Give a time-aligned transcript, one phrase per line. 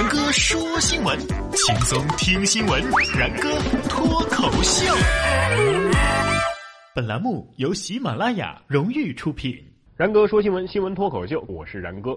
[0.00, 1.18] 然哥说新闻，
[1.52, 2.80] 轻松听新闻。
[3.18, 3.50] 然哥
[3.86, 4.90] 脱口秀。
[6.94, 9.54] 本栏目由喜马拉雅荣誉出品。
[9.98, 12.16] 然哥说新闻，新闻脱口秀，我是然哥。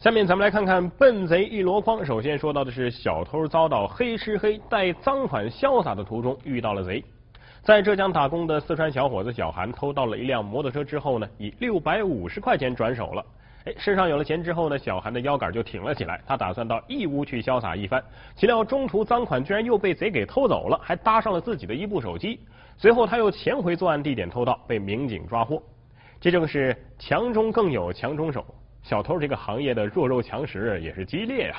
[0.00, 2.04] 下面咱们来看看笨贼一箩筐。
[2.04, 7.00] 首先说到的是小偷遭到黑吃黑，带赃款潇洒的途中遇到了贼。
[7.62, 13.24] 在浙江打工的四川小伙子小韩偷到了一辆摩托车之后呢，以六百五十块钱转手了。
[13.64, 16.20] 哎，身上有了钱之后呢，小韩的腰杆就挺了起来。
[16.26, 18.02] 他打算到义乌去潇洒一番，
[18.36, 22.38] 岂料中途赃款居然又被贼给偷走了，还搭上了自己的一部手机。
[22.76, 25.62] 随后他又潜回作案地点偷盗，被民警抓获。
[26.20, 28.44] 这正是强中更有强中手，
[28.82, 31.56] 小偷这个行业的弱肉强食也是激烈呀。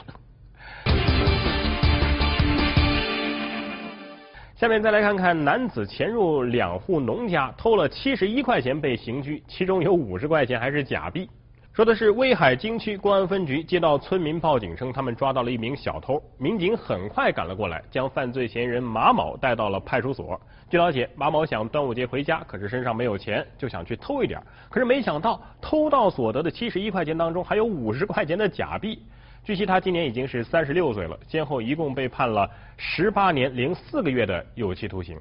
[4.55, 11.27] 下面再来看看男子潜入两户农家偷了七十一块钱被刑拘，其中有五十块钱还是假币。
[11.75, 20.39] 说的是威海经区公安分局接到村民报警称，他们抓到了一名小偷，民警很快赶了过来，将犯罪嫌疑人马某带到了派出所。
[20.69, 29.03] 据了解，马某想端午节回家，可是身上没有钱，就想去偷一点，可是没想到偷盗所得的七十一块钱当中还有五十块钱的假币。
[29.43, 35.19] 据悉，他今年已经是三十六岁了，先后一共被判了十八年零四个月的有期徒刑。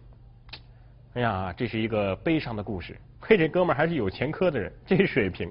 [1.14, 2.96] 哎呀，这是一个悲伤的故事。
[3.18, 5.50] 嘿，这哥们还是有前科的人，这水平。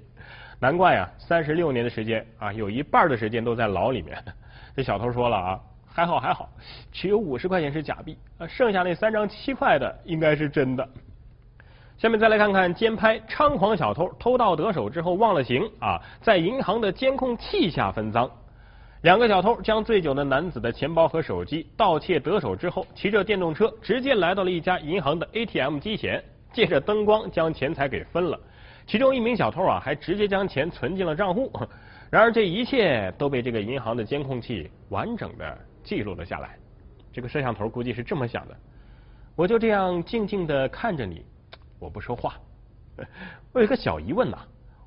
[0.63, 4.17] 难怪啊，三十六年的时间啊，有一半的时间都在牢里面。
[4.73, 6.47] 这小偷说了啊，还好还好，
[6.89, 10.87] 只有五十块钱是假币，啊，剩下那三张七块的应该是真的。
[11.97, 18.31] 下面再来看看监拍猖狂小偷偷盗得手之后忘了形啊，在银行的监控器下分赃。
[19.01, 28.39] 两个小偷将醉酒的男子的钱包和手机盗窃得手之后，骑着电动车直接来到了一家银行的 ATM 机前，借着灯光将钱财给分了。
[28.85, 31.51] 其中一名小偷啊，还直接将钱存进了账户。
[32.11, 36.57] 然而这一切都被这个银行的监控器完整的记录了下来。
[37.11, 38.55] 这个摄像头估计是这么想的：
[39.35, 41.25] 我就这样静静的看着你，
[41.79, 42.35] 我不说话。
[43.51, 44.37] 我有个小疑问呐，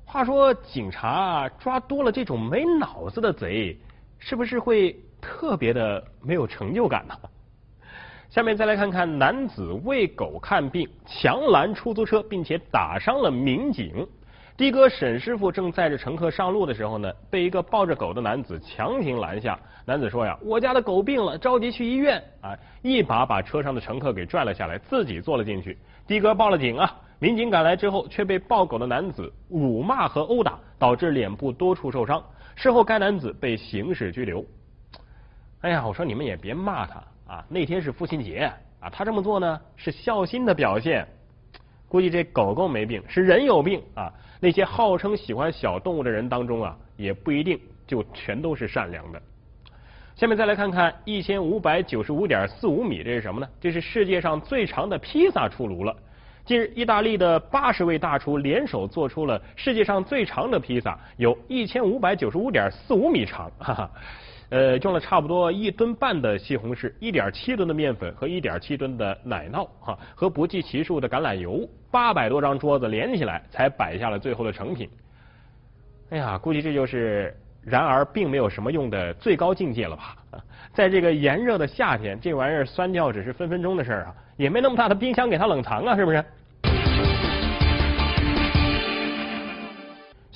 [0.05, 3.77] 话说警察抓多了这种没脑子的贼，
[4.19, 7.13] 是不是会特别的没有成就感呢？
[8.29, 14.05] 下面再来看看男子为狗看病强拦出租车，并且打伤了民警。
[14.57, 19.57] 的哥沈师傅正载着乘客上路的时候呢，被一个抱着狗的男子强行拦下。
[19.85, 25.77] 男子说呀：“我家的狗病了，着急去医院。”啊，一把把车上的乘客给拽了下来，自己坐了进去。
[26.07, 32.21] 的哥报了警啊，民警赶来之后，却被抱狗的男子辱骂和殴打，导致脸部多处受伤。
[32.55, 34.43] 事后，该男子被刑事拘留。
[35.61, 37.03] 哎呀，我说你们也别骂他。
[37.27, 41.05] 啊，那天是父亲节啊，他这么做呢是孝心的表现。
[41.89, 44.09] 估计这狗狗没病，是人有病啊。
[44.39, 49.21] 那些号称喜欢小动物的人当中啊，也不一定就全都是善良的。
[50.15, 53.47] 下面再来看看一千五百九十五点四五米，这是什么呢？
[53.59, 55.95] 这是世界上最长的披萨出炉了。
[56.45, 63.91] 近日，意大利的八十位大厨联手做出了世界上最长的披萨，有一千五百九十五点四五米长，哈哈。
[64.49, 74.89] 呃，用了差不多一吨半的西红柿，一点七吨的面粉和一点七吨的奶酪，哈，和不计其数的橄榄油，八百多张桌子连起来才摆下了最后的成品。
[76.11, 80.15] 哎呀，估计这就是然而并没有什么用的最高境界了吧？
[80.73, 86.23] 在这个炎热的夏天，这玩意儿酸掉只是分分钟的事儿啊，也没那么大的冰箱给它冷藏啊，是不是？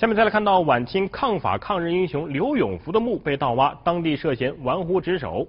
[0.02, 5.46] 下面再来看到晚清抗法抗日英雄刘永福的墓被盗挖，当地涉嫌玩忽职守。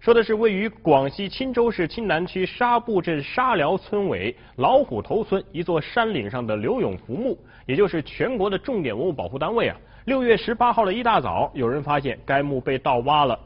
[0.00, 9.76] 说的是位于广西钦州市钦南区沙埠镇沙寮村委老虎头村一座山岭上的刘永福墓，也就是全国的重点文物保护单位啊。
[10.06, 13.38] 六月十八号的一大早，有人发现该墓被盗挖了，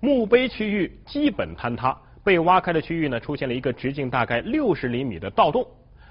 [0.00, 5.64] 墓碑区域基本坍塌，被挖开的区域呢出现了一个直径大概六十厘米的盗洞。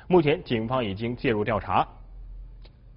[0.07, 1.85] 目前警方已经介入调查。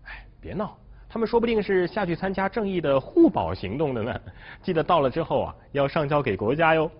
[0.04, 0.78] 哎，别闹。
[1.12, 4.20] 他们说不定是下去参加正义的护保行动的呢。
[4.62, 6.90] 记得到了之后啊，要上交给国家哟。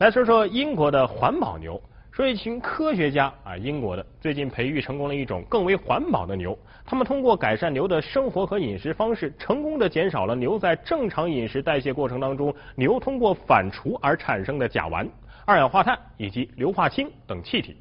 [0.00, 1.80] 来说说英国的环保牛，
[2.10, 6.56] 说一群科学家啊，英国的最近培育成功了一种更为环保的牛。
[6.84, 15.08] 他们通过改善牛的生活和饮食方式，成功的减少了牛在正常饮食代谢过程当中牛通过反刍而产生的甲烷、
[15.46, 17.78] 二氧化碳以及硫化氢等气体。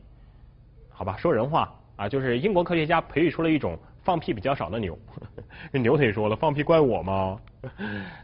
[0.90, 3.78] 好吧，说人话啊，就是英国科学家培育出了一种。
[4.04, 4.98] 放屁比较少的牛，
[5.72, 7.40] 那牛腿说了，放屁怪我吗？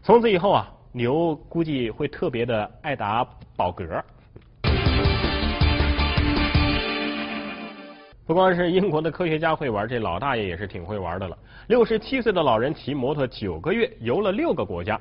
[0.01, 4.01] 从此以后啊，牛估计会特别的爱打饱嗝。
[8.25, 11.37] 不光是英国的科学家会玩，这老大爷也是挺会玩的了。
[11.67, 14.99] 六十七岁的老人骑摩托九个月游了六个国家。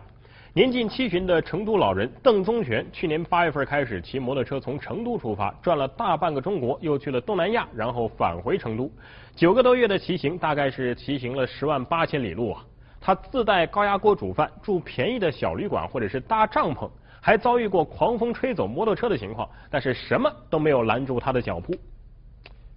[0.56, 8.88] 年近七旬的成都老人邓宗全，去年八月份开始骑摩托车从成都出发，转了大半个中国，又去了东南亚，然后返回成都。
[9.34, 12.64] 九个多月的骑行，大概是骑行了十万八千里路啊！
[13.00, 16.88] 他自带高压锅煮饭，住便宜的小旅馆或者是搭帐篷，
[17.20, 21.74] 还遭遇过狂风吹走摩托车的情况，但是什么都没有拦住他的脚步。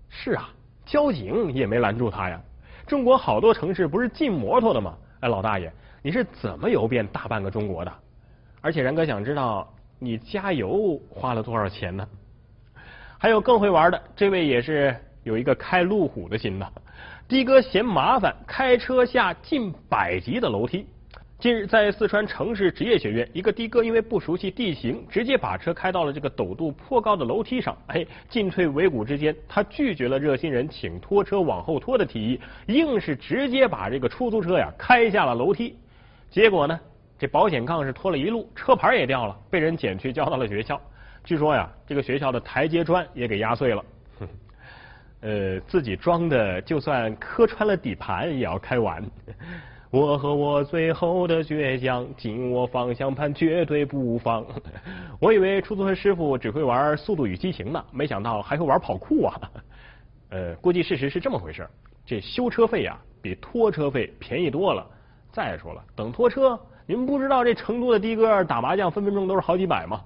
[0.10, 0.50] 是啊，
[0.84, 2.42] 交警也没拦住他呀！
[2.88, 4.98] 中国好多城市不是禁摩托的吗？
[5.20, 5.72] 哎，老大爷。
[6.02, 7.92] 你是怎么游遍大半个中国的？
[8.62, 12.08] 而且然哥想知道你加油花了多少钱呢？
[13.18, 16.72] 还有更会玩的，这位也是有一个开路虎的心的。
[17.28, 20.86] 的哥嫌麻烦，开车下近百级的楼梯。
[21.40, 27.78] 近日在四川城市职业学院，一个的哥因为不熟悉地形，直接把车开到了这个陡度颇高的楼梯上。
[27.88, 35.76] 哎，进退维谷之间，他拒绝了热心人请拖车往后拖的提议，硬是直接把这个出租车呀开下了楼梯。
[36.30, 36.80] 结果呢，
[37.18, 40.80] 这保险杠是拖了一路，车牌也掉了，被人捡去交到了学校。
[41.24, 43.86] 据说呀，这个学校的台阶砖也给压碎了。
[45.22, 49.04] 呃，自己装的，就算磕穿了底盘也要开完。
[49.90, 54.46] 我和我最后的倔强，紧握方向盘绝对不放。
[55.20, 59.42] 我以为出租车师傅只会玩《速度与激情》呢，没想到还会玩跑酷啊。
[60.30, 61.68] 呃，估计事实是这么回事
[62.06, 64.86] 这修车费呀，比拖车费便宜多了。
[65.38, 70.02] 再说了，等拖车，你们不知道这成都的的哥打麻将分分钟都是好几百吗？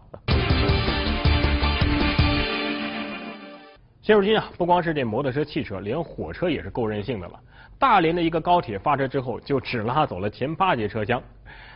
[4.01, 7.39] 现如今啊，不光是这摩托车、汽车，连火车也是够任性的了。
[7.79, 11.23] 大连的一个高铁发车之后，就只拉走了前八节车厢。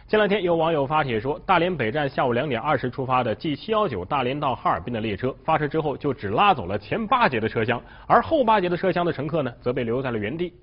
[0.05, 10.53] 前两天有网友发帖说，大连北站下午两点二十出发的 G 七幺九大连到哈尔滨的列车发车之后，就只拉走了前八节的车厢，而后八节的车厢的乘客呢，则被留在了原地。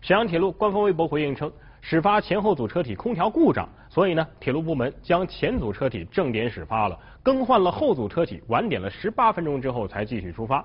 [0.00, 1.48] 沈阳铁路官方微博回应称。
[1.82, 10.64] 始发前后组车体空调故障，所以呢，铁路部门将前组车体正点始发了，更换了后组车体，晚点了十八分钟之后才继续出发。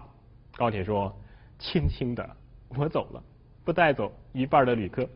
[0.58, 1.14] 高铁说
[1.58, 2.30] ：“轻轻的，
[2.78, 3.24] 我走了，
[3.64, 5.08] 不带走一半的旅客。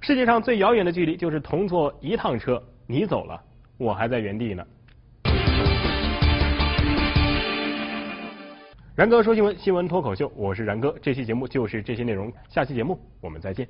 [0.00, 3.40] 世界上最遥远的距离就是同坐一趟车，你走了，
[3.76, 4.64] 我还在原地呢。”
[8.96, 13.66] 然哥说新闻，新闻脱口秀，我是然哥，这期节目就是这些内容，下期节目我们再见。